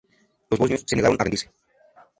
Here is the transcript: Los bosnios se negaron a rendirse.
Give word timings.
Los 0.49 0.59
bosnios 0.59 0.83
se 0.83 0.95
negaron 0.95 1.15
a 1.19 1.23
rendirse. 1.23 1.51